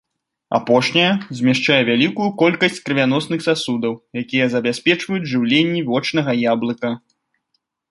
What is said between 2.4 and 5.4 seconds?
колькасць крывяносных сасудаў, якія забяспечваюць